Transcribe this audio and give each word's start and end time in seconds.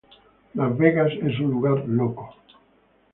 Las 0.55 0.75
Vegas 0.79 1.13
es 1.21 1.39
un 1.39 1.51
lugar 1.51 1.85
loco". 1.87 2.35